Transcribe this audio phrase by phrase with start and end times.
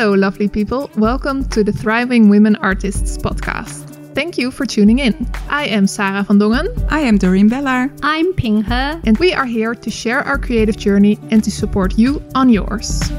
[0.00, 0.90] Hello, lovely people.
[0.96, 4.14] Welcome to the Thriving Women Artists podcast.
[4.14, 5.30] Thank you for tuning in.
[5.50, 7.94] I am Sarah van Dongen, I am Doreen Bellar.
[8.02, 8.72] I'm Ping He.
[8.72, 13.10] and we are here to share our creative journey and to support you on yours.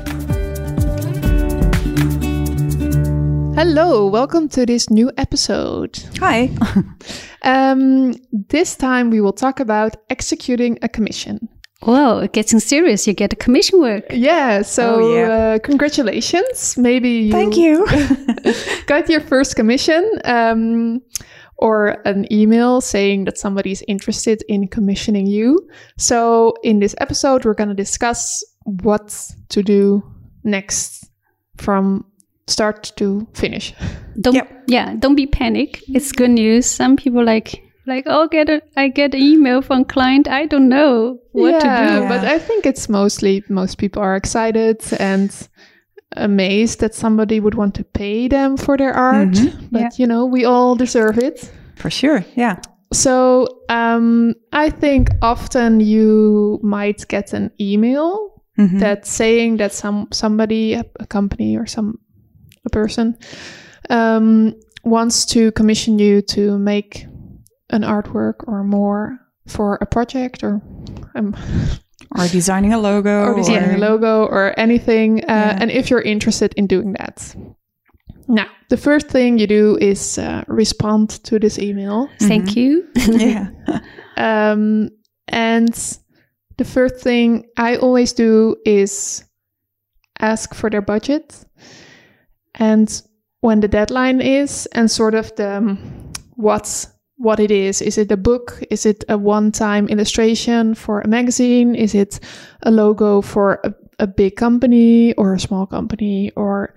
[3.54, 6.04] Hello, welcome to this new episode.
[6.20, 6.50] Hi.
[7.44, 11.50] Um, this time we will talk about executing a commission.
[11.84, 13.08] Whoa, getting serious.
[13.08, 14.06] You get a commission work.
[14.12, 15.28] Yeah, so Oh, yeah.
[15.30, 16.78] Uh, congratulations.
[16.78, 17.88] Maybe you Thank you.
[18.86, 21.02] got your first commission um,
[21.58, 25.68] or an email saying that somebody is interested in commissioning you.
[25.98, 29.16] So, in this episode, we're going to discuss what
[29.50, 30.04] to do
[30.44, 31.10] next
[31.58, 32.06] from
[32.48, 33.74] start to finish.
[34.20, 34.64] Don't Yep.
[34.68, 35.82] yeah, don't be panic.
[35.88, 36.66] It's good news.
[36.68, 40.28] Some people like like oh get a I get an email from client.
[40.28, 41.66] I don't know what to do.
[41.68, 42.08] Yeah, do.
[42.08, 45.32] But I think it's mostly most people are excited and
[46.18, 49.30] amazed that somebody would want to pay them for their art.
[49.30, 49.54] Mhm.
[49.72, 49.90] But Yeah.
[49.98, 51.50] you know, we all deserve it.
[51.76, 52.24] For sure.
[52.36, 52.58] Yeah.
[52.94, 58.80] So um, I think often you might get an email Mhm.
[58.80, 61.98] that's saying that some somebody, a a company or some
[62.66, 63.16] a person,
[63.90, 64.54] um,
[64.84, 67.08] wants to commission you to make
[67.72, 70.62] an artwork or more for a project or
[71.16, 71.36] um,
[72.18, 73.24] or designing a logo.
[73.24, 75.20] or designing a logo or anything.
[75.24, 75.58] Uh, Yeah.
[75.62, 77.36] And if you're interested in doing that.
[78.28, 82.08] Now, the first thing you do is uh, respond to this email.
[82.20, 82.88] Thank you.
[82.96, 83.48] Yeah.
[84.18, 84.90] Um,
[85.30, 85.74] and
[86.58, 89.24] the first thing I always do is
[90.20, 91.46] ask for their budget
[92.60, 93.02] and
[93.40, 95.78] when the deadline is and sort of the um,
[96.36, 96.88] what's
[97.24, 97.82] what it is.
[97.82, 98.64] Is it a book?
[98.70, 101.76] Is it a one-time illustration for a magazine?
[101.76, 102.20] Is it
[102.64, 106.74] a logo for a, a big company or a small company or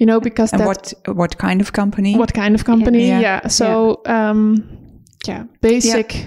[0.00, 2.16] you know because And that what what kind of company?
[2.16, 3.20] what kind of company Yeah.
[3.22, 4.62] yeah, so um
[5.28, 6.26] yeah basic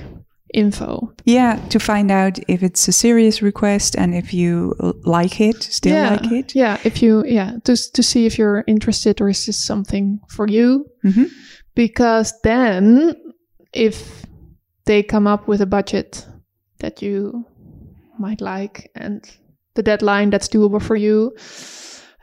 [0.53, 4.73] info Yeah, to find out if it's a serious request and if you
[5.05, 6.55] like it, still yeah like it.
[6.55, 10.47] yeah if you yeah to, to see if you're interested or is this something for
[10.47, 11.27] you Mhm.
[11.75, 13.13] because then
[13.73, 14.25] if
[14.85, 16.25] they come up with a budget
[16.79, 17.45] that you
[18.19, 19.29] might like and
[19.75, 21.35] the deadline that's doable for you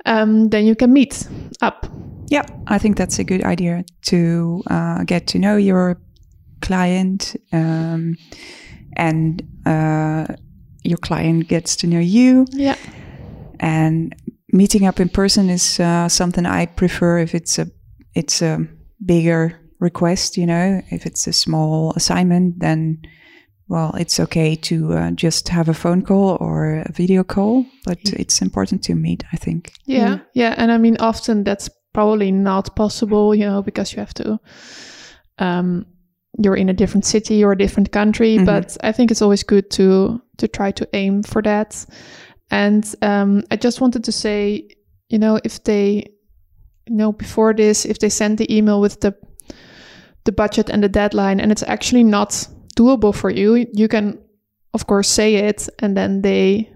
[0.06, 1.27] um, then you can meet
[1.62, 1.87] up
[2.31, 6.00] Yeah, I think that's a good idea to uh, get to know your
[6.60, 8.16] client um,
[8.97, 10.26] and uh,
[10.82, 12.47] your client gets to know you.
[12.53, 12.76] yeah
[13.61, 14.15] and
[14.53, 17.66] meeting up in person is uh, something I prefer if it's a
[18.15, 18.66] it's a
[19.05, 20.37] bigger request.
[20.37, 23.03] You know, if it's a small assignment, then
[23.69, 27.65] well, it's okay to uh, just have a phone call or a video call.
[27.84, 29.25] But it's important to meet.
[29.33, 29.73] I think.
[29.87, 34.15] Yeah, yeah, and I mean, often that's probably not possible, you know, because you have
[34.15, 34.41] to,
[35.39, 35.87] um,
[36.43, 38.37] you're in a different city or a different country.
[38.39, 38.44] Mhm.
[38.44, 41.87] But I think it's always good to to try to aim for that.
[42.50, 44.69] And um, I just wanted to say,
[45.09, 46.05] you know, if they,
[46.89, 49.15] you know, before this, if they send the email with the
[50.25, 54.19] the budget and the deadline, and it's actually not doable for you, you can,
[54.73, 56.71] of course, say it, and then they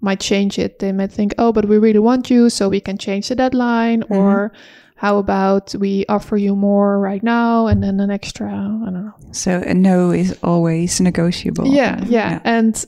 [0.00, 0.80] might change it.
[0.80, 4.02] They might think, oh, but we really want you, so we can change the deadline.
[4.02, 4.14] Mm-hmm.
[4.14, 4.52] Or
[4.96, 9.12] how about we offer you more right now and then an extra, I don't know.
[9.32, 11.66] So a no is always negotiable.
[11.66, 12.40] Yeah, yeah.
[12.44, 12.84] And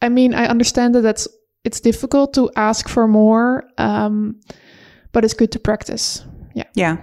[0.00, 1.28] I mean, I understand that that's,
[1.64, 4.40] it's difficult to ask for more, um,
[5.12, 6.24] but it's good to practice.
[6.54, 6.64] Yeah.
[6.74, 6.96] Yeah.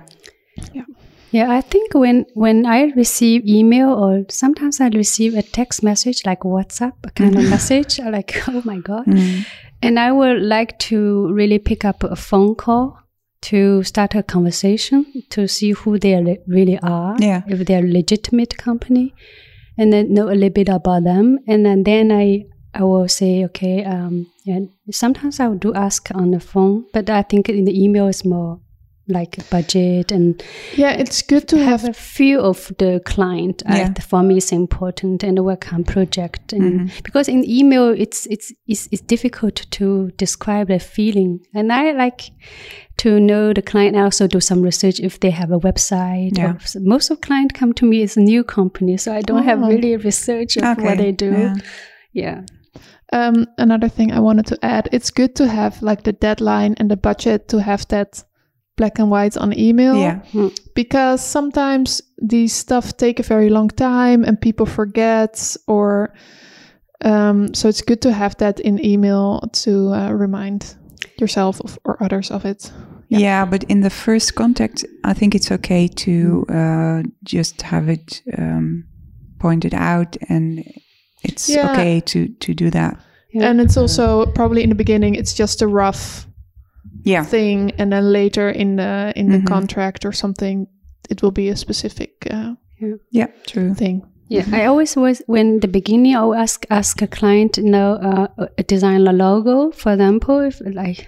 [0.74, 0.84] Yeah,
[1.34, 6.42] I think when when I receive email or sometimes I receive a text message like
[6.42, 9.46] WhatsApp a kind of message, I'm like oh my god, Mm.
[9.82, 12.98] and I would like to really pick up a phone call
[13.50, 17.42] to start a conversation to see who they re- really are, Yeah.
[17.48, 19.14] if they're a legitimate company,
[19.78, 23.46] and then know a little bit about them, and then then I I will say
[23.46, 27.84] okay, um, and sometimes I do ask on the phone, but I think in the
[27.84, 28.60] email is more
[29.12, 30.44] like budget and
[30.76, 33.94] Yeah, it's good to have have, a feel of the client Yeah.
[33.98, 37.04] uh, for me is important and the what kind of project and Mhm.
[37.04, 42.32] because in email it's, it's it's it's difficult to describe the feeling and i like
[42.98, 46.52] to know the client I also do some research if they have a website Yeah.
[46.54, 49.64] or most of client come to me as a new company so i don't have
[49.64, 49.68] Oh.
[49.70, 50.84] really research of Okay.
[50.84, 51.56] what they do Yeah.
[52.14, 52.42] yeah
[53.14, 56.90] um, another thing I wanted to add, it's good to have like the deadline and
[56.90, 58.24] the budget to have that
[58.82, 59.96] black and white on email.
[59.96, 60.20] Yeah.
[60.76, 66.14] because sometimes these stuff take a very long time and people forget or
[67.04, 70.76] um, so it's good to have that in email to uh, remind
[71.20, 72.72] yourself of, or others of it
[73.10, 73.50] Yeah.
[73.50, 77.02] but in the first contact, I think it's okay to uh,
[77.36, 78.84] just have it um,
[79.40, 80.64] pointed out, and
[81.24, 81.72] it's Yeah.
[81.72, 82.94] okay to to do that.
[83.34, 83.50] Yeah.
[83.50, 86.28] And it's also probably in the beginning, it's just a rough
[87.04, 89.48] Yeah, thing, and then later in the in the Mhm.
[89.48, 90.68] contract or something,
[91.10, 92.56] it will be a specific uh,
[93.12, 93.74] yeah, true.
[93.74, 94.02] thing.
[94.30, 97.94] Yeah, I always was when the beginning I will ask ask a client, you know,
[98.02, 99.72] uh, uh, design a logo.
[99.72, 101.08] For example, if like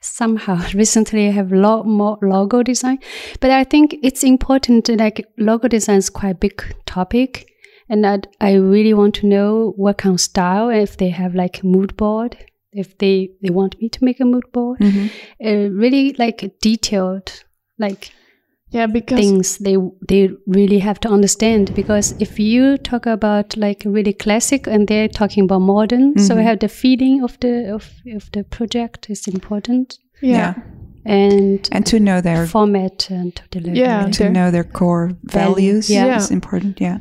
[0.00, 2.98] somehow recently I have a lot more logo design,
[3.40, 4.84] but I think it's important.
[4.86, 7.46] to, Like logo design is quite a big topic,
[7.88, 10.68] and I I really want to know what kind of style.
[10.82, 12.36] If they have like mood board,
[12.72, 15.10] if they they want me to make a mood board, Mhm.
[15.44, 17.44] uh, really like detailed,
[17.78, 18.10] like
[18.70, 19.76] Yeah, because things they
[20.08, 25.08] they really have to understand because if you talk about like really classic and they're
[25.08, 26.38] talking about modern so Mhm.
[26.40, 30.54] I have the feeling of the of, of the project is important yeah, Yeah.
[31.06, 35.12] and And to know their format and to deliver Yeah, to Their- know their core
[35.22, 36.18] values yeah.
[36.18, 36.78] is important.
[36.80, 36.98] Yeah,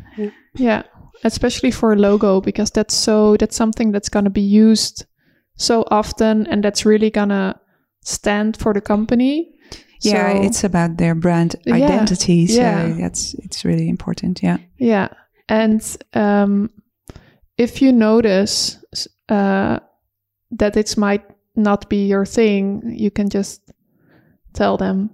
[0.55, 0.83] yeah,
[1.23, 5.05] especially for a logo because that's so that's something that's gonna be used
[5.57, 7.59] so often, and that's really gonna
[8.01, 9.54] stand for the company.
[10.01, 10.33] yeah.
[10.33, 12.48] So- it's about their brand Yeah, identity.
[12.48, 12.95] So yeah.
[13.00, 14.42] that's it's really important.
[14.44, 14.57] Yeah.
[14.77, 15.07] Yeah,
[15.50, 15.81] and
[16.13, 16.69] um,
[17.57, 18.77] if you notice
[19.30, 19.80] uh,
[20.59, 21.24] that it might
[21.56, 23.62] not be your thing, you can just
[24.54, 25.09] tell them.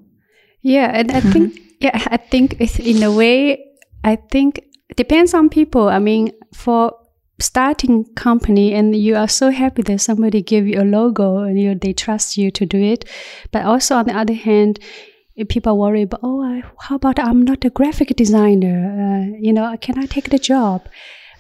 [0.62, 3.58] Yeah, and I think yeah, I think it's in a way
[4.04, 4.62] I think
[4.98, 5.88] depends on people.
[5.90, 6.92] I mean, for
[7.40, 11.76] starting company and you are so happy that somebody give you a logo and you
[11.76, 13.06] they trust you to do it.
[13.52, 14.80] But also on the other hand,
[15.50, 18.78] people worry about oh, I, how about I'm not a graphic designer?
[19.34, 20.88] Uh, you know, can I take the job?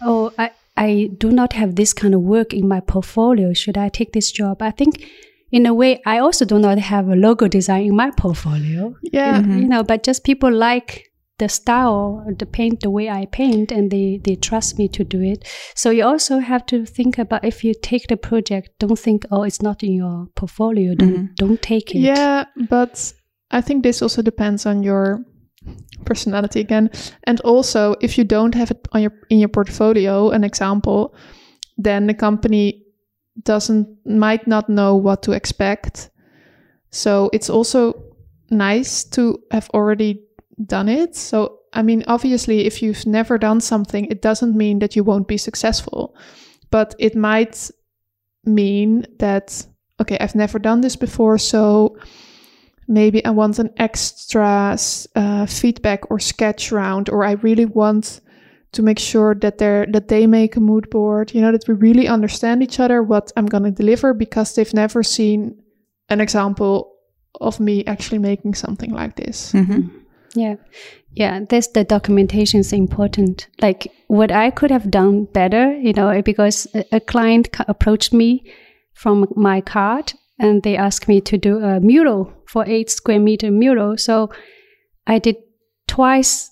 [0.01, 3.54] Oh, I I do not have this kind of work in my portfolio.
[3.54, 4.62] Should I take this job?
[4.62, 5.06] I think.
[5.51, 9.40] In a way, I also do not have a logo design in my portfolio Yeah,
[9.40, 9.62] Mhm.
[9.62, 13.89] you know but just people like the style the paint the way i paint and
[13.91, 15.44] they they trust me to do it
[15.75, 19.44] so you also have to think about if you take the project don't think oh
[19.44, 21.35] it's not in your portfolio don't Mhm.
[21.35, 23.13] don't take it yeah, but
[23.51, 25.19] I think this also depends on your
[26.06, 26.89] personality again,
[27.27, 31.13] and also if you don't have it on your in your portfolio, an example,
[31.83, 32.83] then the company
[33.45, 36.09] doesn't might not know what to expect.
[36.89, 37.94] So it's also
[38.50, 40.19] nice to have already
[40.66, 41.16] done it.
[41.16, 45.28] So I mean, obviously, if you've never done something, it doesn't mean that you won't
[45.28, 46.16] be successful,
[46.70, 47.72] but it might
[48.46, 49.66] mean that
[50.02, 51.98] okay, I've never done this before, so
[52.88, 54.78] maybe I want an extra
[55.16, 58.22] uh, feedback or sketch round, or I really want
[58.74, 61.34] to make sure that they're that they make a mood board.
[61.34, 65.04] You know that we really understand each other, what I'm gonna deliver, because they've never
[65.04, 65.56] seen
[66.10, 66.92] an example
[67.42, 69.54] of me actually making something like this.
[69.54, 69.90] Mhm.
[70.35, 70.56] Yeah.
[71.15, 73.47] Yeah that's the documentation is important.
[73.62, 78.44] Like what i could have done better you know because a, a client approached me
[78.94, 83.51] from my card and they asked me to do a mural for eight square meter
[83.51, 83.97] mural.
[83.97, 84.30] So
[85.07, 85.35] i did
[85.88, 86.50] twice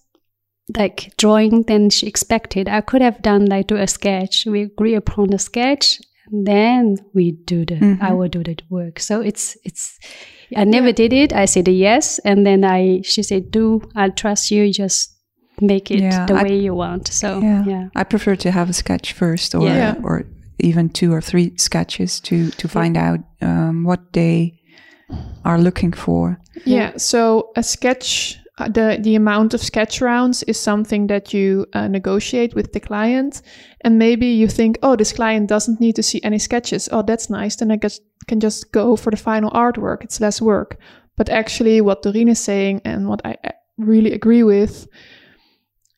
[0.77, 2.69] like drawing than she expected.
[2.69, 4.45] I could have done like do a sketch.
[4.45, 8.01] We agree upon the sketch and then we do the Mhm.
[8.01, 8.99] i will do the work.
[8.99, 9.99] So it's it's
[10.55, 11.33] I never did it.
[11.33, 14.71] I said yes, and then I she said, "Do I trust you?
[14.73, 15.15] Just
[15.61, 17.63] make it Yeah, the I- way you want." So Yeah.
[17.67, 19.95] yeah, I prefer to have a sketch first, or Yeah.
[20.03, 20.25] or
[20.59, 24.53] even two or three sketches to to find out um, what they
[25.43, 26.37] are looking for.
[26.65, 26.91] Yeah.
[26.97, 28.37] So a sketch,
[28.67, 33.41] the the amount of sketch rounds is something that you uh, negotiate with the client,
[33.81, 36.89] and maybe you think, oh, this client doesn't need to see any sketches.
[36.91, 37.55] Oh, that's nice.
[37.55, 40.03] Then I guess can just go for the final artwork.
[40.03, 40.77] It's less work.
[41.17, 43.35] But actually, what Doreen is saying and what I
[43.77, 44.87] really agree with,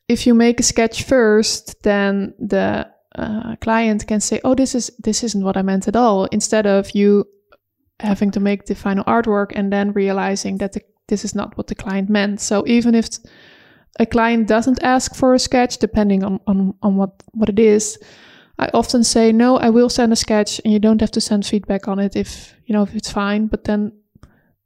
[0.08, 4.90] if you make a sketch first, then the uh, client can say, "Oh, this is
[4.98, 7.24] this isn't what I meant at all." Instead of you
[8.00, 11.66] having to make the final artwork and then realizing that the, this is not what
[11.66, 12.40] the client meant.
[12.40, 13.08] So even if
[14.00, 17.98] a client doesn't ask for a sketch, depending on, on, on what, what it is,
[18.58, 21.44] I often say, no, I will send a sketch and you don't have to send
[21.44, 23.92] feedback on it if, you know, if it's fine, but then,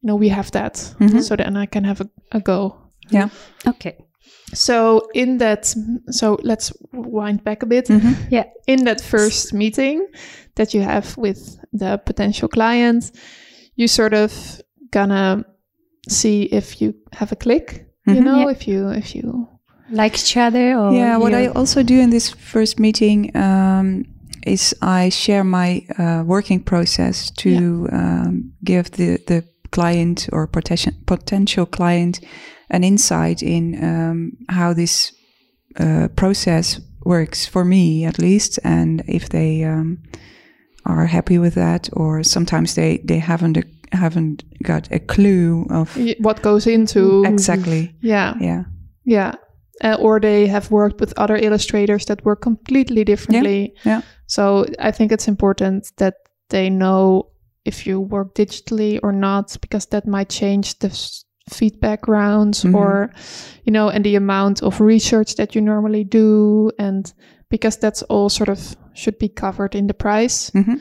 [0.02, 0.74] you know, we have that.
[1.00, 1.22] Mhm.
[1.22, 2.76] So then I can have a, a go.
[3.10, 3.28] Yeah.
[3.66, 3.96] Okay,
[4.54, 5.74] So in that,
[6.10, 8.14] so let's wind back a bit Mhm.
[8.30, 10.06] yeah, in that first meeting
[10.54, 13.10] that you have with the potential client,
[13.76, 15.44] you sort of gonna
[16.08, 17.84] see if you have a click.
[18.06, 18.24] You Mhm.
[18.24, 18.50] know, Yeah.
[18.50, 19.48] if you if you
[19.90, 24.04] like each other or yeah, what I also do in this first meeting um,
[24.46, 30.92] is I share my uh, working process to um, give the, the client or potential
[31.06, 32.20] potential client
[32.70, 35.12] an insight in um, how this
[35.80, 39.98] uh, process works for me at least, and if they um,
[40.84, 43.62] are happy with that, or sometimes they they haven't a,
[43.92, 47.94] haven't got a clue of What goes into exactly.
[48.02, 48.64] yeah Yeah.
[49.04, 49.32] yeah,
[49.84, 53.74] uh, or they have worked with other illustrators that work completely differently.
[53.84, 54.00] yeah.
[54.26, 56.14] So I think it's important that
[56.50, 57.28] they know
[57.64, 62.74] if you work digitally or not, because that might change the s- feedback rounds Mhm.
[62.74, 63.10] or,
[63.64, 66.70] you know, and the amount of research that you normally do.
[66.78, 67.12] And
[67.50, 70.50] because that's all sort of should be covered in the price.
[70.52, 70.76] hmm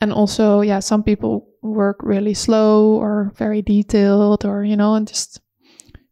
[0.00, 5.08] And also, yeah, some people work really slow or very detailed or, you know, and
[5.08, 5.40] just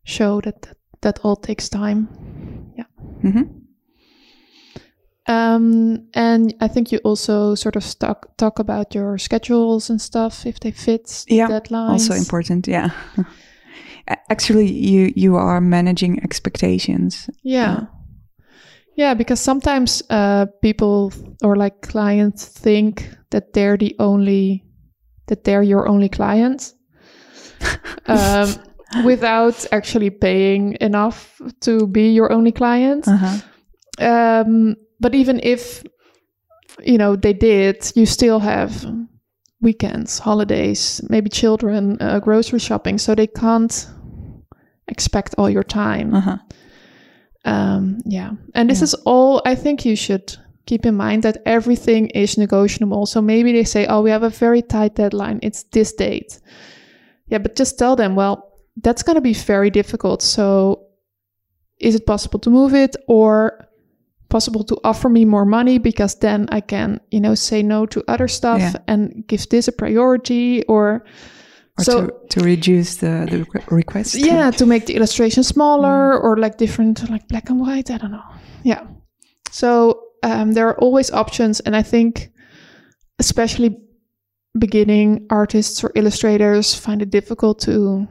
[0.04, 2.08] show that that, that all takes time.
[3.23, 3.42] hmm
[5.26, 10.46] Um, and I think you also sort of talk talk about your schedules and stuff
[10.46, 11.90] if they fit Yeah, deadlines.
[11.90, 12.66] Also important.
[12.68, 12.90] Yeah.
[14.30, 17.30] Actually, you you are managing expectations.
[17.42, 17.87] Yeah.
[18.96, 24.63] Yeah, because sometimes uh, people or like clients think that they're the only
[25.26, 26.75] that they're your only client,
[28.07, 28.54] um,
[29.04, 33.07] without actually paying enough to be your only client.
[33.09, 33.38] Uh-huh.
[34.07, 35.83] um, but even if
[36.83, 38.85] you know they did you still have
[39.61, 43.88] weekends holidays maybe children uh, grocery shopping so they can't
[44.88, 46.38] expect all your time Uh-huh.
[47.45, 48.85] um, yeah and this Yeah.
[48.85, 53.52] is all i think you should keep in mind that everything is negotiable so maybe
[53.52, 56.40] they say oh we have a very tight deadline it's this date
[57.28, 58.52] yeah but just tell them well
[58.83, 60.87] that's going to be very difficult so
[61.78, 63.68] is it possible to move it or
[64.28, 68.02] possible to offer me more money because then I can, you know, say no to
[68.09, 68.73] other stuff Yeah.
[68.88, 71.04] and give this a priority or,
[71.78, 74.14] Or so to, to reduce the, the requ- request.
[74.14, 76.25] yeah, to make the illustration smaller mm.
[76.25, 77.90] or like different, like black and white.
[77.90, 78.25] I don't know.
[78.64, 78.87] Yeah.
[79.50, 81.61] So um, there are always options.
[81.61, 82.31] And I think,
[83.19, 83.76] especially
[84.59, 88.07] beginning artists or illustrators find it difficult to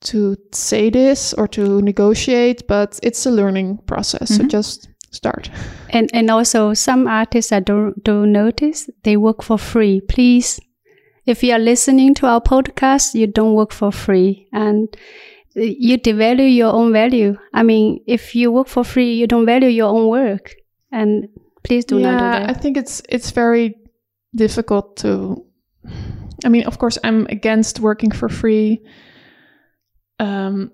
[0.00, 4.48] to say this or to negotiate but it's a learning process so Mhm.
[4.48, 5.50] just start
[5.90, 10.00] And and also some artists I don't don't notice they work for free.
[10.08, 10.60] Please,
[11.26, 14.88] if you are listening to our podcast, you don't work for free and
[15.54, 17.36] you devalue your own value.
[17.52, 20.54] I mean, if you work for free, you don't value your own work.
[20.90, 21.28] And
[21.62, 22.50] please do not do that.
[22.50, 23.74] I think it's it's very
[24.34, 25.44] difficult to.
[26.44, 28.84] I mean, of course, I'm against working for free.
[30.18, 30.72] Um,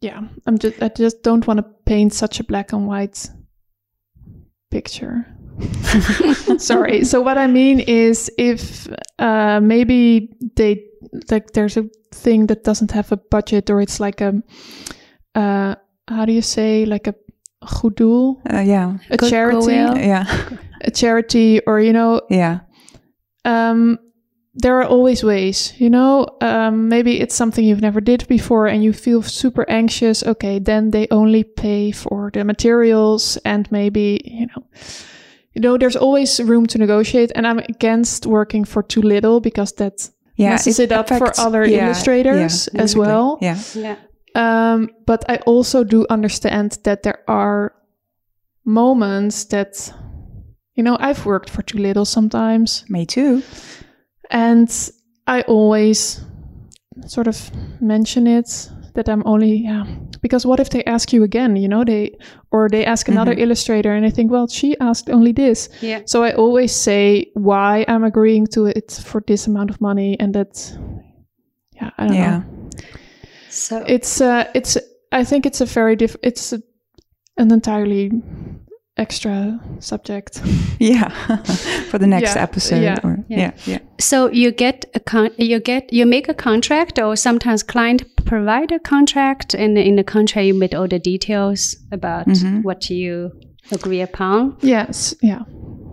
[0.00, 3.30] yeah, I'm just I just don't want to paint such a black and white
[4.70, 5.26] picture.
[6.58, 7.04] Sorry.
[7.04, 10.84] So what I mean is, if uh, maybe they
[11.30, 14.42] like, there's a thing that doesn't have a budget, or it's like a,
[15.34, 15.74] uh,
[16.08, 17.14] how do you say, like a
[17.66, 18.94] goed doel, Uh, yeah.
[19.10, 19.98] a Good charity, goodwill.
[19.98, 20.24] Yeah.
[20.84, 22.60] a charity, or you know, Yeah.
[23.44, 23.98] um,
[24.54, 25.72] there are always ways.
[25.78, 30.22] You know, um, maybe it's something you've never did before, and you feel super anxious.
[30.24, 34.64] Okay, then they only pay for the materials, and maybe you know.
[35.54, 39.72] You know, there's always room to negotiate, and I'm against working for too little because
[39.76, 40.50] that Yeah.
[40.50, 43.00] messes it up affects- for other yeah, illustrators yeah, as exactly.
[43.00, 43.38] well.
[43.40, 43.58] Yeah.
[43.74, 43.96] yeah.
[44.36, 47.72] Um, but I also do understand that there are
[48.64, 49.92] moments that,
[50.74, 52.84] you know, I've worked for too little sometimes.
[52.90, 53.42] Me too.
[54.30, 54.68] And
[55.26, 56.20] I always
[57.06, 57.50] sort of
[57.80, 59.84] mention it that I'm only, yeah,
[60.20, 62.16] because what if they ask you again, you know, they,
[62.50, 63.40] or they ask another Mhm.
[63.42, 65.68] illustrator and I think, well, she asked only this.
[65.80, 66.00] Yeah.
[66.04, 70.34] So I always say why I'm agreeing to it for this amount of money and
[70.34, 70.78] that,
[71.74, 72.38] yeah, I don't Yeah.
[72.38, 72.44] know
[73.50, 74.76] So it's uh it's
[75.12, 76.60] i think it's a very diff it's a,
[77.36, 78.10] an entirely
[78.96, 80.40] extra subject
[80.78, 81.08] Yeah.
[81.90, 82.82] For the next Yeah, episode.
[82.82, 83.38] yeah, or, yeah.
[83.38, 83.52] yeah.
[83.66, 83.78] Yeah.
[83.98, 88.72] So you get a con- you get you make a contract, or sometimes client provide
[88.72, 92.62] a contract, and in the contract you made all the details about Mhm.
[92.62, 93.30] what you
[93.72, 94.56] agree upon.
[94.62, 95.42] yes yeah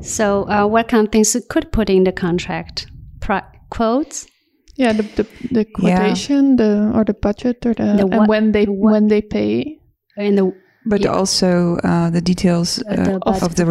[0.01, 2.88] So uh, what kind of things you could put in the contract?
[3.22, 4.27] Pri- quotes.
[4.75, 8.51] Yeah the the, the quotation the or the budget or the, The and what- when
[8.51, 9.80] they the what- when they pay
[10.18, 10.46] And the
[10.86, 11.15] But Yeah.
[11.20, 13.03] also uh, the details Uh, uh,
[13.39, 13.70] the of, the uh,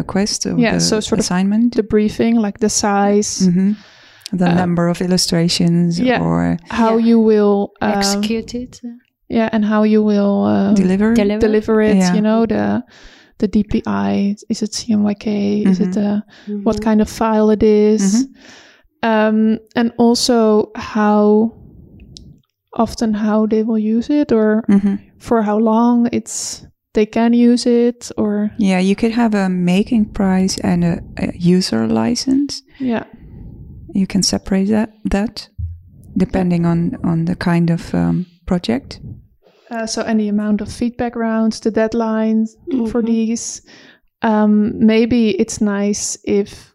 [0.00, 1.74] request of Yeah, the so sort of assignment.
[1.74, 3.76] the briefing like the size Mhm.
[4.32, 6.20] The Uh, number of illustrations yeah.
[6.24, 7.06] or how Yeah.
[7.08, 8.80] you will um, execute it,
[9.28, 11.12] yeah and how you will uh, deliver.
[11.14, 11.40] deliver.
[11.46, 12.14] deliver it Yeah.
[12.16, 12.82] you know the
[13.40, 15.26] the dpi is it cmyk
[15.70, 16.62] is it uh, Mhm.
[16.66, 18.02] what kind of file it is.
[18.02, 18.28] Mhm.
[19.04, 21.52] Um, and also how
[22.72, 27.66] often how they will use it or hmm for how long it's they can use
[27.66, 32.62] it or Yeah, you could have a making price and a, a user license.
[32.80, 33.04] yeah
[33.94, 35.48] You can separate that that
[36.16, 39.00] depending on on the kind of um, project.
[39.70, 42.50] uh, so any amount of feedback rounds the deadlines
[42.90, 43.06] for Mhm.
[43.06, 43.62] these
[44.22, 46.73] um, maybe it's nice if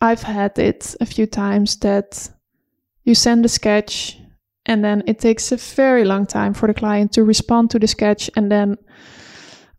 [0.00, 2.30] i've had it a few times that
[3.04, 4.18] you send a sketch
[4.66, 7.86] and then it takes a very long time for the client to respond to the
[7.86, 8.76] sketch and then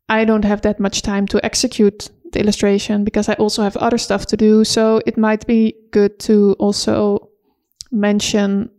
[0.10, 3.98] i don't have that much time to execute the illustration because i also have other
[3.98, 7.30] stuff to do so it might be good to also
[7.92, 8.70] mention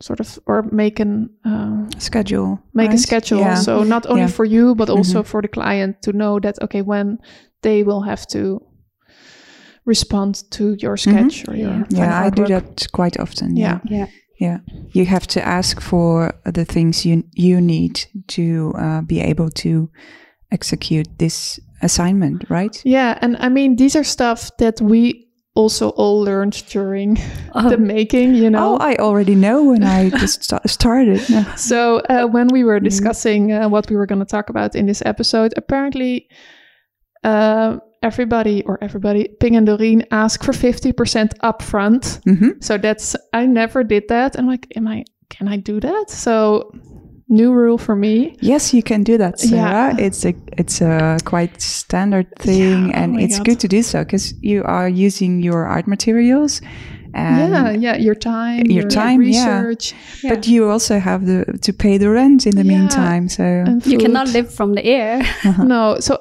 [0.00, 2.60] sort of or make an um, Schedule.
[2.74, 3.56] make a schedule Yeah.
[3.56, 4.28] so not only Yeah.
[4.30, 5.26] for you but also Mhm.
[5.26, 7.18] for the client to know that okay when
[7.62, 8.60] they will have to
[9.88, 11.84] respond to your sketch or your Yeah.
[11.90, 12.48] Yeah, I do artwork.
[12.48, 13.56] that quite often.
[13.56, 13.80] Yeah.
[13.90, 13.98] Yeah.
[13.98, 14.06] Yeah.
[14.40, 14.58] Yeah.
[14.92, 17.94] You have to ask for the things you you need
[18.36, 19.88] to uh, be able to
[20.50, 22.82] execute this assignment, right?
[22.84, 27.18] yeah and i mean these are stuff that we also all learned during
[27.54, 31.20] Oh, the making you know Oh, I already know when I just sta- started.
[31.30, 31.42] No.
[31.56, 31.78] So
[32.10, 32.66] uh, when we Mm-hmm.
[32.68, 36.26] were discussing uh, what we were going to talk about in this episode, apparently
[37.24, 42.20] uh, everybody or everybody, Ping and Doreen, ask for fifty percent upfront.
[42.24, 44.36] hmm So that's I never did that.
[44.38, 45.04] I'm like, am I?
[45.30, 46.10] Can I do that?
[46.10, 46.72] So
[47.28, 48.36] new rule for me.
[48.40, 49.92] Yes, you can do that, Sarah.
[49.94, 50.06] Yeah.
[50.06, 53.44] It's a it's a quite standard thing, Yeah, oh and my it's God.
[53.46, 56.62] good to do so because you are using your art materials,
[57.14, 59.28] and yeah, yeah, your time, Your time, yeah.
[59.60, 62.78] research, but you also have the to pay the rent in the Yeah.
[62.78, 63.28] meantime.
[63.28, 63.42] So
[63.84, 65.20] you cannot live from the air.
[65.58, 66.16] no so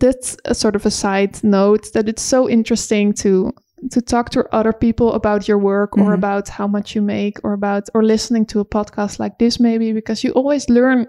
[0.00, 3.52] that's a sort of a side note that it's so interesting to
[3.90, 6.14] to talk to other people about your work or Mhm.
[6.14, 9.92] about how much you make or about or listening to a podcast like this maybe
[9.92, 11.06] because you always learn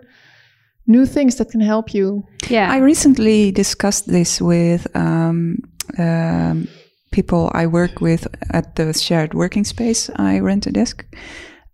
[0.88, 2.74] new things that can help you yeah.
[2.76, 5.58] I recently discussed this with um,
[6.00, 6.68] um,
[7.12, 10.10] people I work with at the shared working space.
[10.16, 11.06] I rent a desk,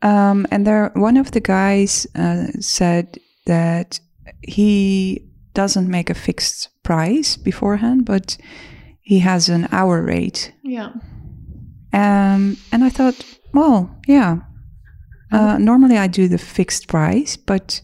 [0.01, 3.99] um, and there one of the guys uh, said that
[4.41, 5.21] he
[5.61, 8.37] doesn't make a fixed price beforehand, but
[9.01, 10.53] he has an hour rate.
[10.63, 10.89] yeah
[11.93, 13.15] Um, and I thought,
[13.53, 14.37] well, yeah.
[15.31, 17.81] Uh, normally I do the fixed price, but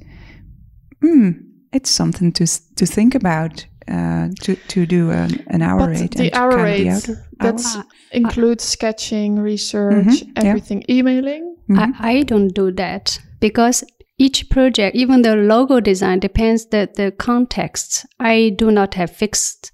[1.02, 1.30] hmm,
[1.72, 3.68] it's something to to think about.
[3.88, 6.12] Uh, to to do an, an hour but rate.
[6.16, 7.78] the and to hour rate the outer that's
[8.12, 10.50] includes sketching research Mhm, yeah.
[10.50, 11.80] everything emailing Mhm.
[11.80, 13.86] I, I don't do that because
[14.18, 18.06] each project, even the logo design, depends the the context.
[18.20, 19.72] I do not have fixed,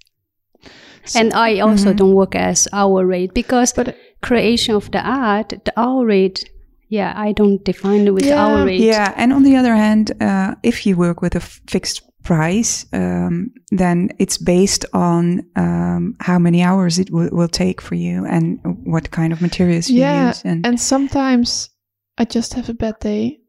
[1.16, 1.98] and I also Mhm.
[1.98, 6.44] don't work as hour rate because but creation of the art, the hour rate.
[6.90, 8.82] Yeah, I don't define it with Yeah, hour rate.
[8.82, 12.86] Yeah, and on the other hand, uh, if you work with a f- fixed price,
[12.94, 18.26] um, then it's based on um, how many hours it w- will take for you
[18.26, 20.42] and what kind of materials you yeah use.
[20.46, 21.70] And, and sometimes
[22.18, 23.40] i just have a bad day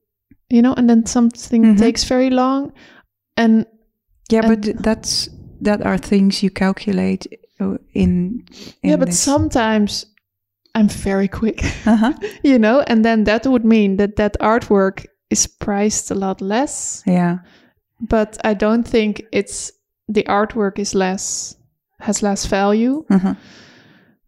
[0.52, 1.78] you know and then something Mhm.
[1.78, 2.72] takes very long
[3.36, 3.66] and
[4.32, 5.28] yeah, and- but that's
[5.64, 7.26] that are things you calculate
[7.60, 8.44] uh, in.
[8.82, 9.20] in yeah but this.
[9.24, 10.06] sometimes
[10.74, 12.12] i'm very quick Uh-huh.
[12.44, 17.02] you know and then that would mean that that artwork is priced a lot less
[17.06, 17.38] Yeah.
[18.08, 19.72] but i don't think it's
[20.14, 21.56] the artwork is less
[22.00, 23.34] has less value Uh-huh.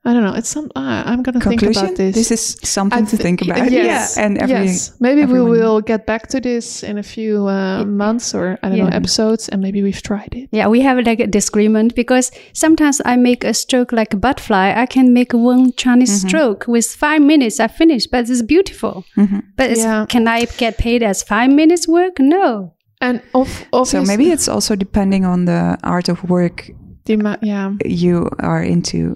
[0.06, 3.10] I don't know it's some uh, i'm gonna think about this This is something I
[3.10, 3.70] to think about.
[3.70, 4.92] yes, Yeah, and every yes.
[5.00, 8.78] Maybe we will get back to this in a few uh, months or I don't
[8.78, 10.48] know episodes, and maybe we've tried it.
[10.52, 14.66] Yeah, we have like a disagreement because sometimes I make a stroke like a butterfly.
[14.82, 16.28] I can make one Chinese Mm-hmm.
[16.28, 17.58] stroke with five minutes.
[17.60, 19.04] I finish, but it's beautiful.
[19.16, 19.40] Mhm.
[19.56, 20.06] But it's, Yeah.
[20.08, 22.14] can I get paid as five minutes work?
[22.20, 22.74] No.
[23.00, 23.48] And of,
[23.88, 26.70] So maybe it's also depending on the art of work
[27.06, 29.14] the ma- yeah, you are into.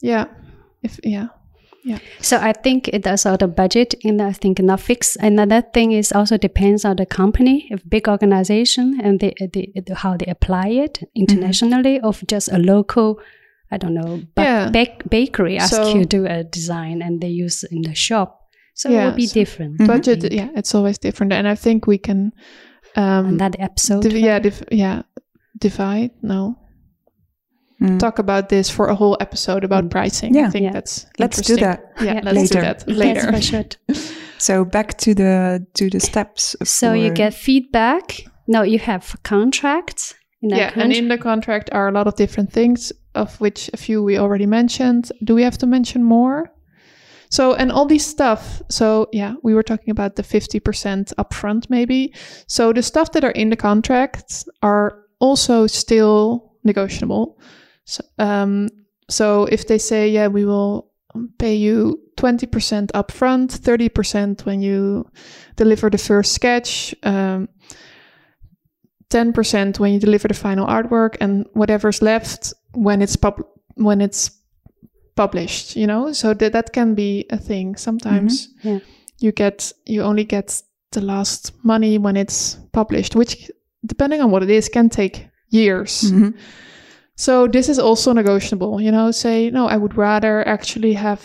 [0.00, 0.24] Yeah,
[0.82, 1.28] if yeah,
[1.84, 1.98] Yeah.
[2.20, 5.16] So I think it does all the budget and I think not fixed.
[5.20, 9.94] Another thing is also depends on the company, if big organization and they, they, they-
[9.94, 11.20] how they apply it mm-hmm.
[11.22, 13.18] internationally of just a local,
[13.72, 14.70] I don't know, ba- Yeah.
[14.70, 18.36] bak- bakery ask So- you to do a design and they use in the shop.
[18.74, 19.72] So it will be so- different.
[19.78, 19.86] Mm-hmm.
[19.86, 20.18] budget.
[20.20, 20.36] Mm-hmm.
[20.38, 22.32] Yeah, it's always different, and I think we can,
[22.96, 24.02] um, that episode.
[24.02, 25.02] div- yeah, div- yeah,
[25.58, 26.10] divide.
[26.22, 26.56] No,
[27.80, 27.98] Mm.
[27.98, 30.34] talk about this for a whole episode about pricing.
[30.34, 30.48] Yeah.
[30.48, 30.72] I think Yeah.
[30.72, 31.80] that's Let's do that.
[32.00, 32.20] Yeah, Yeah.
[32.24, 32.60] let's do Later.
[32.60, 33.32] that Yes, later.
[33.32, 33.64] for sure.
[34.38, 36.56] So back to the to the steps.
[36.64, 38.24] So you get feedback.
[38.46, 40.14] No, you have contracts.
[40.42, 43.70] In that yeah, and in the contract are a lot of different things, of which
[43.72, 45.12] a few we already mentioned.
[45.24, 46.50] Do we have to mention more?
[47.30, 48.62] So, and all these stuff.
[48.68, 52.12] So, yeah, we were talking about the 50% upfront, maybe.
[52.48, 57.38] So, the stuff that are in the contracts are also still negotiable.
[57.90, 58.68] So, um,
[59.08, 60.90] so if they say, yeah, we will
[61.38, 65.04] pay you 20% upfront, 30% when you
[65.56, 67.48] deliver the first sketch, um,
[69.10, 74.30] 10% when you deliver the final artwork, and whatever's left when it's pub- when it's
[75.16, 76.12] published, you know?
[76.12, 77.76] So that that can be a thing.
[77.76, 78.68] Sometimes Mm-hmm.
[78.68, 78.78] Yeah.
[79.18, 83.50] you get you only get the last money when it's published, which
[83.84, 86.12] depending on what it is can take years.
[86.12, 86.34] Mhm.
[87.20, 91.20] So this is also negotiable, you know, say, no, I would rather actually have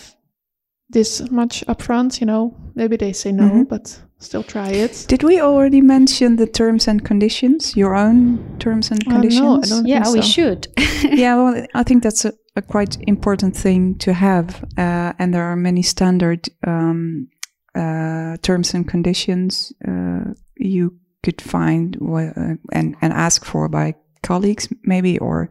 [0.90, 2.54] this much upfront, you know.
[2.76, 3.68] Maybe they say no, Mhm.
[3.70, 5.06] but still try it.
[5.08, 7.76] Did we already mention the terms and conditions?
[7.78, 9.70] Your own terms and Uh, no, I conditions?
[9.70, 10.68] don't Yeah, think we should.
[11.18, 15.44] yeah, well, I think that's a, a quite important thing to have, uh, and there
[15.44, 17.28] are many standard um,
[17.74, 20.90] uh, terms and conditions uh, you
[21.24, 23.94] could find wh- uh, and and ask for by
[24.28, 25.50] colleagues, maybe, or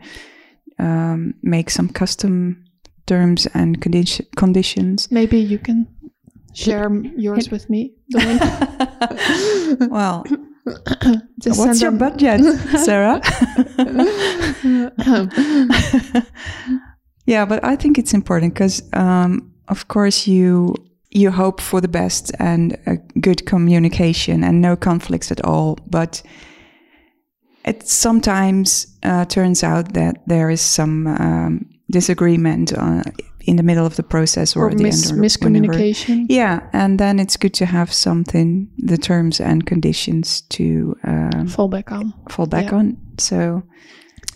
[0.78, 2.64] um, make some custom
[3.06, 5.10] terms and condi- conditions.
[5.10, 5.87] Maybe you can
[6.54, 7.94] share yours with me.
[9.90, 10.24] well,
[11.40, 12.40] Just what's your budget,
[12.84, 13.20] Sarah?
[17.26, 20.74] yeah, but I think it's important because, um, of course, you
[21.10, 25.78] you hope for the best and a good communication and no conflicts at all.
[25.87, 26.22] But
[27.64, 33.03] it sometimes uh, turns out that there is some um, disagreement uh,
[33.46, 35.22] in the middle of the process or, or at the end or whenever.
[35.27, 36.27] miscommunication.
[36.29, 41.68] Yeah, and then it's good to have something, the terms and conditions to um, Fall
[41.68, 42.12] back on.
[42.31, 42.79] fall back Yeah.
[42.79, 42.96] on.
[43.18, 43.62] So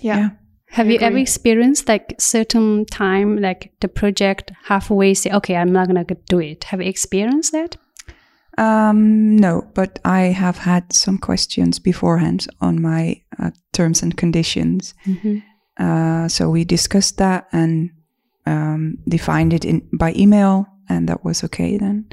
[0.01, 0.19] Yeah.
[0.19, 0.29] Yeah.
[0.71, 5.73] Have I you ever experienced like certain time, like the project halfway say, okay, I'm
[5.73, 6.65] not gonna do it.
[6.65, 7.77] Have you experienced that?
[8.59, 14.95] Um, no, but I have had some questions beforehand on my uh, terms and conditions.
[15.07, 15.39] Mm-hmm.
[15.79, 17.91] Uh, so we discussed that and
[18.47, 22.09] um, defined it in by email, and that was okay then.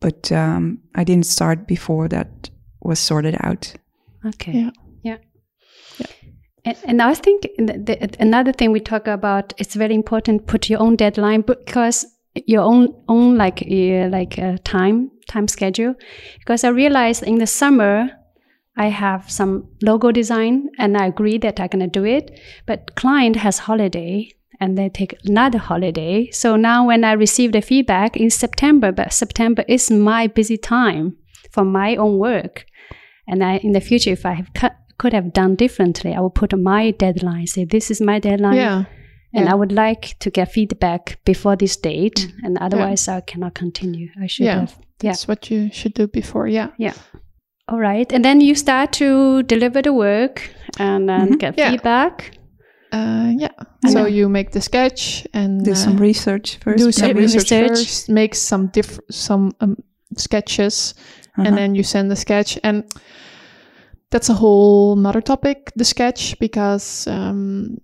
[0.00, 2.50] But um, I didn't start before that
[2.80, 3.74] was sorted out.
[4.24, 4.52] Okay.
[4.52, 4.70] Yeah.
[5.02, 5.16] Yeah.
[5.98, 6.06] Yeah.
[6.64, 10.70] And, and I think the, the, another thing we talk about, it's very important put
[10.70, 12.06] your own deadline because
[12.46, 15.94] your own own like uh, like uh, time time schedule.
[16.38, 18.10] Because I realized in the summer
[18.76, 23.36] I have some logo design and I agree that I'm gonna do it, but client
[23.36, 24.30] has holiday
[24.60, 26.30] and they take another holiday.
[26.30, 31.16] So now when I receive the feedback in September, but September is my busy time
[31.50, 32.64] for my own work.
[33.26, 36.30] And I, in the future, if I have cut, could have done differently, I will
[36.30, 37.46] put my deadline.
[37.46, 38.84] Say this is my deadline, Yeah.
[39.34, 39.52] and yeah.
[39.52, 44.08] I would like to get feedback before this date, and otherwise I cannot continue.
[44.20, 44.66] I should Yeah.
[45.02, 45.04] Have.
[45.04, 45.10] Yeah.
[45.12, 46.46] That's what you should do before.
[46.48, 46.68] Yeah.
[46.78, 46.94] Yeah.
[47.68, 51.38] All right, and then you start to deliver the work and then Mhm.
[51.38, 51.70] get Yeah.
[51.70, 52.38] feedback.
[52.92, 53.52] Uh, yeah.
[53.84, 56.78] And So then- you make the sketch and Do uh, some research first.
[56.84, 57.68] do some research, research.
[57.68, 59.76] first, make some diff- some um,
[60.16, 60.94] sketches,
[61.38, 61.46] Uh-huh.
[61.48, 62.58] and then you send the sketch.
[62.64, 62.84] And
[64.10, 67.78] that's a whole another topic, the sketch, because um,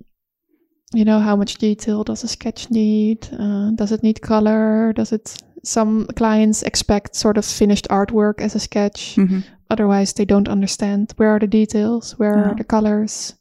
[0.93, 3.29] you know how much detail does a sketch need?
[3.33, 4.93] Uh, does it need color?
[4.97, 5.37] Does it?
[5.69, 9.17] Some clients expect sort of finished artwork as a sketch.
[9.17, 9.43] Mhm.
[9.71, 12.51] Otherwise, they don't understand where are the details, where Yeah.
[12.51, 13.35] are the colors.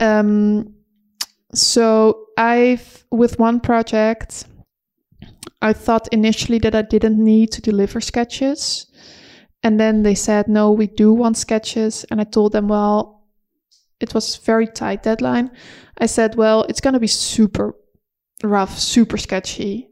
[0.00, 0.64] Um,
[1.52, 4.46] so I've with one project,
[5.60, 8.86] I thought initially that I didn't need to deliver sketches,
[9.62, 13.26] and then they said no, we do want sketches, and I told them well,
[14.00, 15.50] it was very tight deadline.
[15.98, 17.74] I said well, it's gonna be super
[18.42, 19.89] rough, super sketchy.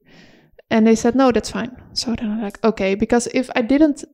[0.70, 1.76] And they said, no, that's fine.
[1.94, 4.04] So then I'm like, okay, because if I didn't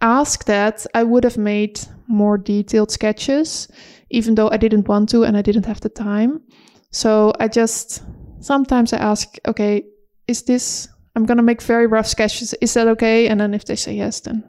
[0.00, 3.68] ask that, I would have made more detailed sketches,
[4.10, 6.40] even though I didn't want to and I didn't have the time.
[6.90, 8.02] So I just
[8.40, 9.84] sometimes I ask, okay,
[10.28, 12.54] is this, I'm going to make very rough sketches.
[12.60, 13.28] Is that okay?
[13.28, 14.44] And then if they say yes, then,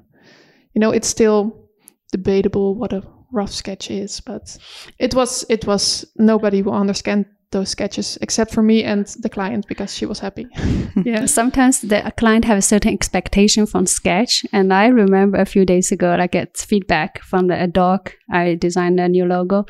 [0.73, 1.69] you know, it's still
[2.11, 4.57] debatable what a rough sketch is, but
[4.99, 9.65] it was, it was, nobody will understand those sketches except for me and the client
[9.67, 10.45] because she was happy.
[11.05, 15.65] Yeah, sometimes the client have a certain expectation from sketch, and I remember a few
[15.65, 18.11] days ago I get feedback from the a dog.
[18.31, 19.65] I designed a new logo.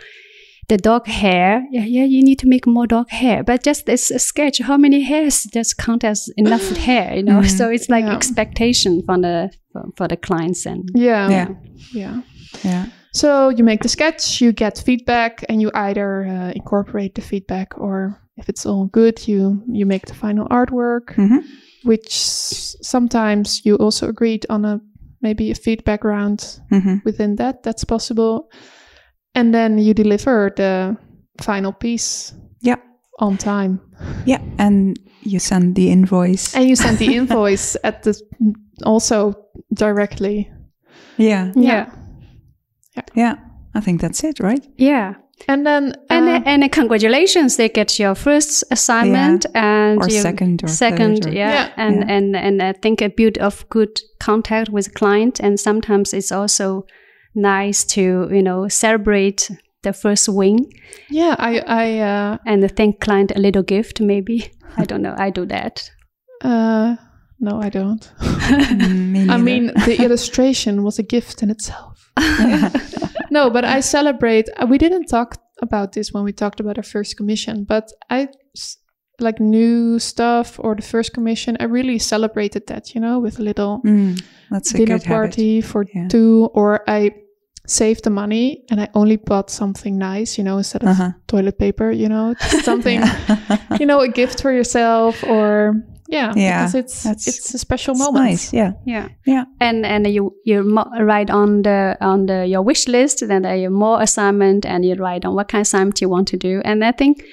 [0.68, 4.12] The dog hair, yeah, yeah, you need to make more dog hair, but just this
[4.12, 4.60] a sketch.
[4.62, 7.16] How many hairs just count as enough hair?
[7.16, 7.58] You know, Mhm.
[7.58, 8.16] so it's like Yeah.
[8.16, 11.30] expectation from the for, for the clients and Yeah.
[11.30, 11.48] Yeah.
[11.94, 12.22] Yeah.
[12.64, 12.86] Yeah.
[13.16, 17.74] So you make the sketch, you get feedback, and you either uh, incorporate the feedback
[17.78, 21.40] or if it's all good, you you make the final artwork, Mhm.
[21.86, 22.12] which
[22.84, 24.80] sometimes you also agreed on a
[25.22, 27.64] maybe a feedback round hmm within that.
[27.64, 28.50] That's possible,
[29.36, 30.98] and then you deliver the
[31.42, 32.34] final piece.
[32.62, 32.78] Yeah.
[33.20, 33.80] on time,
[34.26, 36.54] Yeah, and you send the invoice.
[36.58, 38.14] and you send the invoice at the
[38.86, 39.34] also
[39.74, 40.50] directly.
[41.18, 41.64] yeah, Yeah.
[41.64, 41.86] yeah.
[43.76, 44.66] I think that's it, right?
[44.78, 45.14] Yeah.
[45.48, 50.64] And then And uh, and congratulations, they get your first assignment and Or you- second
[50.64, 51.52] or second, third or- yeah.
[51.52, 51.70] Yeah.
[51.78, 52.16] And Yeah.
[52.18, 56.86] and and I think a build of good contact with client, and sometimes it's also
[57.36, 59.52] nice to you know celebrate
[59.84, 60.58] the first win
[61.12, 64.52] yeah, I I uh, and thank client a little gift maybe.
[64.78, 65.16] I don't know.
[65.18, 65.92] I do that.
[66.46, 66.96] uh,
[67.40, 68.12] no, I don't.
[68.72, 72.12] Me I mean, the illustration was a gift in itself.
[73.32, 74.50] no, but I celebrate.
[74.58, 78.28] uh, We didn't talk about this when we talked about our first commission, but I
[79.20, 81.56] like new stuff or the first commission.
[81.60, 84.22] I really celebrated that, you know, with a little Mm,
[84.52, 85.32] that's a dinner good habit.
[85.32, 86.08] party for Yeah.
[86.10, 87.12] two, or I
[87.68, 91.12] saved the money and I only bought something nice, you know, instead of Uh-huh.
[91.28, 93.02] toilet paper, you know, something,
[93.80, 95.74] you know, a gift for yourself or
[96.08, 98.26] yeah, Yeah, because it's that's- it's a special It's moment.
[98.26, 98.54] nice.
[98.54, 99.08] Yeah, Yeah.
[99.26, 99.46] yeah.
[99.60, 100.62] and and you you
[101.00, 104.96] write on the on the your wish list then there are more assignment and you
[104.96, 107.24] write on what kind of assignment you want to do and i think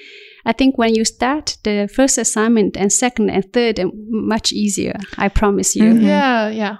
[0.45, 4.95] i think when you start the first assignment and second and third uh, much easier
[5.25, 6.01] i promise you Mhm.
[6.01, 6.75] Yeah, yeah.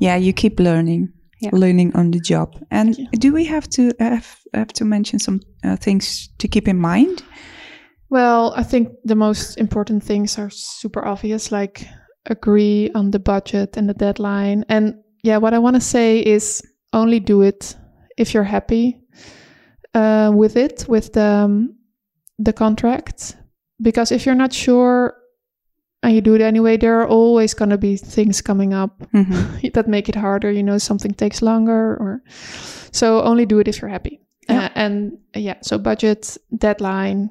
[0.00, 1.08] Yeah, you keep learning,
[1.40, 1.50] Yeah.
[1.52, 2.48] learning on the job.
[2.70, 3.06] And Yeah.
[3.18, 7.22] do we have to have have to mention some uh, things to keep in mind?
[8.14, 11.84] Well, I think the most important things are super obvious, like
[12.26, 14.64] agree on the budget and the deadline.
[14.68, 17.74] And yeah, what I want to say is only do it
[18.16, 19.00] if you're happy
[19.94, 21.74] uh, with it, with the um,
[22.38, 23.34] the contract.
[23.82, 25.16] Because if you're not sure
[26.04, 29.72] and you do it anyway, there are always going to be things coming up Mhm.
[29.74, 30.52] that make it harder.
[30.52, 32.22] You know, something takes longer, or
[32.92, 34.20] so only do it if you're happy.
[34.48, 34.66] Yeah.
[34.66, 37.30] Uh, and yeah, so budget, deadline,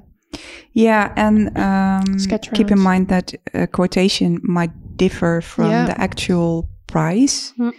[0.72, 2.18] Yeah, and um,
[2.54, 5.86] keep in mind that a quotation might differ from Yeah.
[5.86, 7.52] the actual price.
[7.58, 7.72] Mm.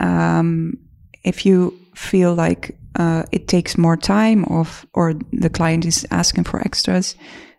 [0.00, 0.78] Um,
[1.24, 6.44] if you feel like uh, it takes more time, of or the client is asking
[6.44, 7.16] for extras,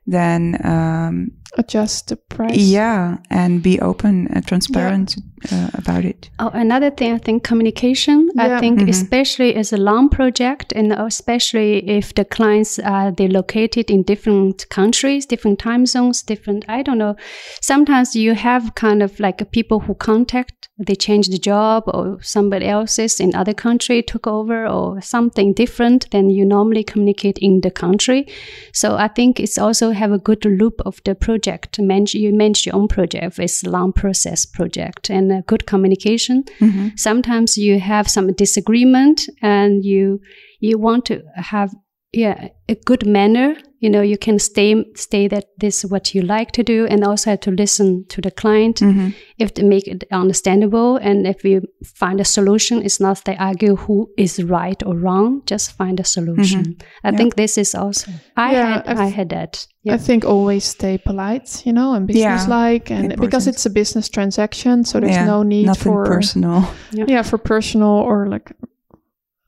[0.07, 2.57] then um, adjust the price.
[2.57, 5.15] yeah, and be open and transparent
[5.51, 6.29] uh, about it.
[6.39, 8.29] Oh, another thing, I think communication.
[8.37, 8.59] I Yeah.
[8.59, 8.89] think Mhm.
[8.89, 14.67] especially as a long project, and especially if the clients are they located in different
[14.69, 16.65] countries, different time zones, different.
[16.67, 17.15] I don't know.
[17.61, 20.69] Sometimes you have kind of like people who contact.
[20.87, 26.09] They change the job, or somebody else's in other country took over, or something different
[26.11, 28.25] than you normally communicate in the country.
[28.73, 31.38] So I think it's also have a good loop of the project.
[31.79, 33.39] Manage, you manage your own project.
[33.39, 36.43] It's a long process project and good communication.
[36.59, 36.97] Mhm.
[36.99, 40.19] Sometimes you have some disagreement and you
[40.61, 41.73] you want to have
[42.11, 43.55] yeah a good manner.
[43.81, 47.01] You know you can stay stay that this is what you like to do and
[47.03, 49.13] also have to listen to the client Mhm.
[49.37, 51.61] if to make it understandable and if you
[51.99, 56.03] find a solution it's not they argue who is right or wrong just find a
[56.03, 57.17] solution i Yeah.
[57.17, 61.65] think this is also i Yeah, had I've- had that I think always stay polite,
[61.65, 63.21] you know, and business-like, and important.
[63.21, 66.63] because it's a business transaction, so there's Yeah, no need nothing for personal.
[66.91, 68.51] yeah for personal or like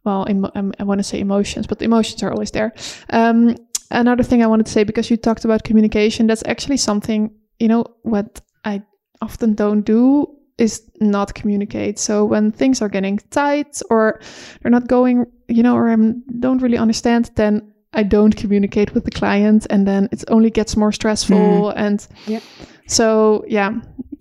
[0.03, 2.73] well emo- um, i want to say emotions but the emotions are always there.
[3.09, 3.55] Um,
[3.91, 7.67] another thing i wanted to say because you talked about communication that's actually something you
[7.67, 8.81] know what i
[9.21, 11.97] often don't do is not communicate.
[11.97, 14.19] So when things are getting tight or
[14.61, 15.95] they're not going you know or i
[16.39, 20.75] don't really understand then i don't communicate with the client and then it only gets
[20.77, 22.41] more stressful and Yeah.
[22.87, 23.71] so yeah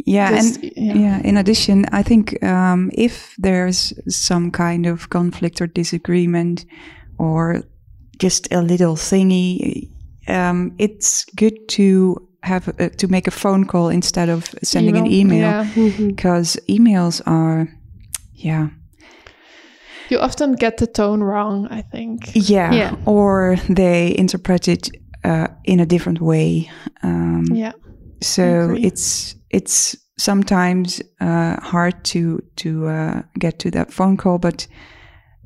[0.07, 0.95] Yeah, just- and yeah.
[0.95, 1.21] yeah.
[1.25, 6.65] In addition, I think um, if there's some kind of conflict or disagreement,
[7.19, 7.63] or
[8.23, 9.89] just a little thingy,
[10.29, 15.07] um, it's good to have uh, to make a phone call instead of sending an
[15.07, 16.07] email yeah Mhm.
[16.09, 17.69] because emails are,
[18.35, 18.69] yeah,
[20.11, 22.31] You often get the tone wrong, I think.
[22.35, 22.95] yeah, Yeah.
[23.07, 24.89] or they interpret it
[25.25, 26.71] uh, in a different way.
[27.03, 27.73] Um, Yeah.
[28.23, 34.67] so it's it's sometimes uh, hard to to uh, get to that phone call but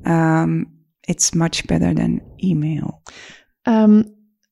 [0.05, 0.67] um,
[1.07, 3.01] it's much better than email
[3.65, 4.05] Um,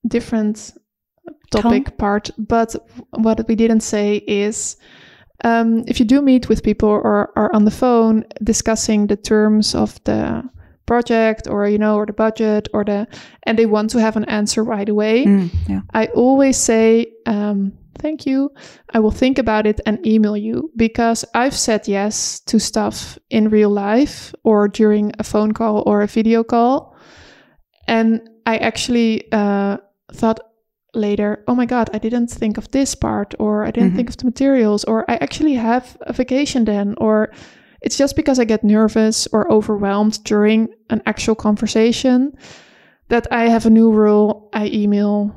[0.08, 0.74] different
[1.52, 2.76] topic part, but
[3.12, 4.78] what we didn't say is
[5.44, 9.76] um, if you do meet with people or are on the phone discussing the terms
[9.76, 10.44] of the
[10.86, 13.08] project or you know or the budget or the
[13.44, 15.82] and they want to have an answer right away Mm, yeah.
[15.94, 18.50] i always say um, thank you
[18.94, 23.50] i will think about it and email you because i've said yes to stuff in
[23.50, 26.96] real life or during a phone call or a video call
[27.88, 29.78] and i actually uh,
[30.14, 30.40] thought
[30.96, 33.96] later oh my god i didn't think of this part or i didn't Mhm.
[33.96, 37.32] think of the materials or i actually have a vacation then or
[37.86, 42.32] it's just because I get nervous or overwhelmed during an actual conversation
[43.10, 44.48] that I have a new rule.
[44.54, 45.36] I email,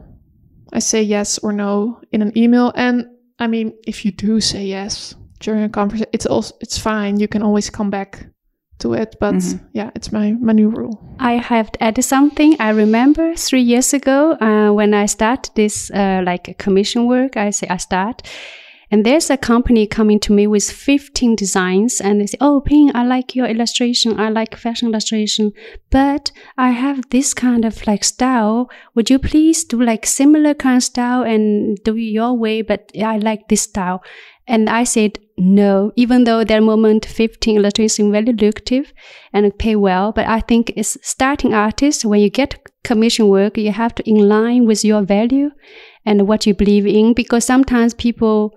[0.73, 2.73] I say yes or no in an email.
[2.75, 3.07] And
[3.39, 7.21] I mean, if you do say yes during a conversation, it's also it's fine.
[7.21, 8.27] You can always come back
[8.79, 9.17] to it.
[9.21, 9.61] But Mhm.
[9.73, 10.99] yeah, it's my my new rule.
[11.19, 12.57] I have added something.
[12.61, 17.37] I remember three years ago uh, when I start this uh, like commission work.
[17.37, 18.23] I say I start,
[18.91, 22.91] and there's a company coming to me with 15 designs, and they say, "Oh, Ping,
[22.95, 24.19] I like your illustration.
[24.19, 25.53] I like fashion illustration,
[25.91, 28.71] but I have this kind of like style.
[28.95, 32.63] Would you please do like similar kind of style and do it your way?
[32.63, 34.03] But I like this style."
[34.49, 38.93] And I said no, even though that moment 15 illustration very lucrative
[39.33, 40.13] and pay well.
[40.13, 44.29] But I think it's starting artists, when you get commission work, you have to in
[44.29, 45.51] line with your value
[46.07, 47.13] and what you believe in.
[47.13, 48.55] Because sometimes people,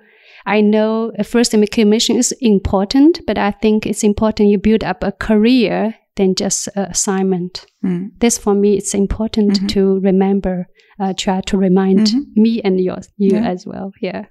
[0.58, 5.04] I know at first commission is important, but I think it's important you build up
[5.04, 7.66] a career than just an assignment.
[7.86, 8.10] Mm.
[8.20, 9.68] This for me, it's important Mhm.
[9.70, 10.68] to remember,
[11.00, 12.26] uh, try to remind Mhm.
[12.36, 13.52] me and your, you Yeah.
[13.52, 13.92] as well.
[14.02, 14.26] Yeah.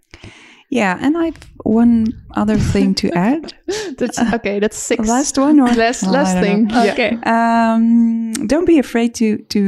[0.71, 2.05] Yeah, and I've one
[2.37, 3.55] other thing to add.
[3.99, 4.61] That's okay.
[4.61, 5.09] That's six.
[5.09, 6.65] Last one or last Oh, last thing.
[6.67, 6.85] know.
[6.85, 7.75] Yeah.
[7.75, 9.61] Um, don't be afraid to to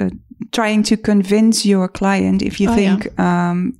[0.00, 0.10] uh,
[0.52, 2.96] trying to convince your client if you Oh, yeah.
[2.96, 3.72] think um,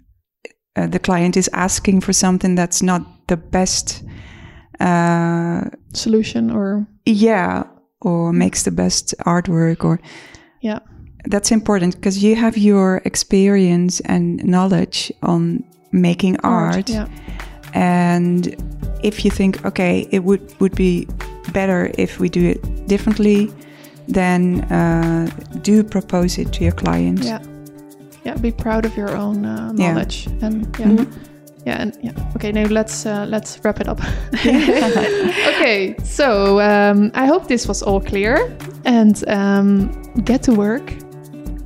[0.76, 4.02] uh, the client is asking for something that's not the best.
[4.80, 7.64] Uh, Solution or yeah,
[8.00, 10.00] or makes the best artwork or
[10.60, 10.80] yeah.
[11.26, 17.06] that's important because you have your experience and knowledge on making art, Yeah.
[17.72, 18.56] and
[19.02, 21.06] if you think okay it would would be
[21.52, 23.52] better if we do it differently
[24.08, 25.26] then uh,
[25.62, 27.38] do propose it to your client Yeah.
[28.24, 28.34] Yeah.
[28.40, 29.92] Be proud of your own uh, Yeah.
[29.92, 30.86] knowledge and yeah.
[30.86, 31.06] Mhm.
[31.66, 32.12] Yeah, and yeah.
[32.36, 33.98] Okay, now let's uh, let's wrap it up.
[35.48, 38.36] okay, so um, I hope this was all clear,
[38.84, 39.90] and um,
[40.24, 40.92] get to work,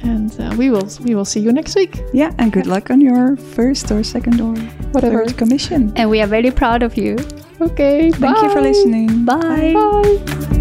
[0.04, 2.00] and uh, we will we will see you next week.
[2.14, 4.54] yeah and good luck on your first or second or
[4.92, 5.24] Whatever.
[5.26, 7.16] third commission And we are very proud of you.
[7.60, 8.68] Okay, thank you for bye.
[8.70, 9.74] listening Bye.
[9.74, 10.57] Bye.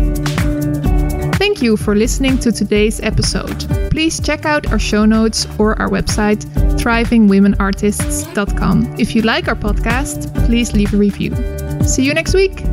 [1.37, 3.69] Thank you for listening to today's episode.
[3.91, 6.43] Please check out our show notes or our website,
[6.81, 8.95] thrivingwomenartists.com.
[8.99, 11.35] If you like our podcast, please leave a review.
[11.83, 12.63] See you next week.